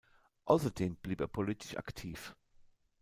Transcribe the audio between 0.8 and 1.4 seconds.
blieb er